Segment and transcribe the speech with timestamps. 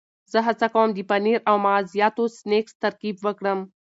[0.31, 3.59] زه هڅه کوم د پنیر او مغزیاتو سنکس ترکیب وکړم.